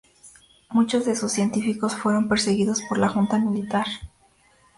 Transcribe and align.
Muchos 0.71 1.05
de 1.05 1.15
sus 1.15 1.31
científicos 1.31 1.95
fueron 1.95 2.27
perseguidos 2.27 2.81
por 2.89 2.97
la 2.97 3.07
Junta 3.07 3.37
Militar. 3.37 3.85